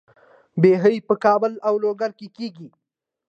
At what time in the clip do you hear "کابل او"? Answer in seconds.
1.23-1.73